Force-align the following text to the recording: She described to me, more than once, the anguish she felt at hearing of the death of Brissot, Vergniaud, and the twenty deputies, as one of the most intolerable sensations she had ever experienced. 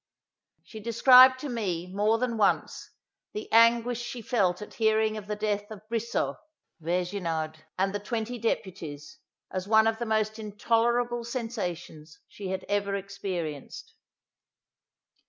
She 0.63 0.79
described 0.79 1.37
to 1.41 1.47
me, 1.47 1.85
more 1.85 2.17
than 2.17 2.35
once, 2.39 2.89
the 3.33 3.47
anguish 3.51 4.01
she 4.01 4.19
felt 4.23 4.59
at 4.59 4.73
hearing 4.73 5.15
of 5.15 5.27
the 5.27 5.35
death 5.35 5.69
of 5.69 5.87
Brissot, 5.89 6.37
Vergniaud, 6.79 7.57
and 7.77 7.93
the 7.93 7.99
twenty 7.99 8.39
deputies, 8.39 9.19
as 9.51 9.67
one 9.67 9.85
of 9.85 9.99
the 9.99 10.07
most 10.07 10.39
intolerable 10.39 11.23
sensations 11.23 12.17
she 12.27 12.47
had 12.47 12.65
ever 12.67 12.95
experienced. 12.95 13.93